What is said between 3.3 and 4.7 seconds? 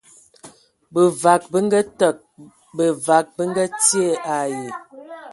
be ngaatie ai.